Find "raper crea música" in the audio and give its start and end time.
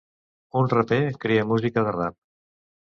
0.71-1.87